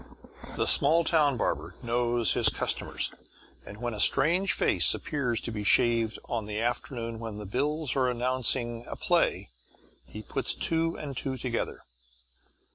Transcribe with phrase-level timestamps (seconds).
[0.57, 3.11] The small town barber knows his customers
[3.63, 7.95] and when a strange face appears to be shaved on the afternoon when the bills
[7.95, 9.49] are announcing a play,
[10.07, 11.83] he puts two and two together.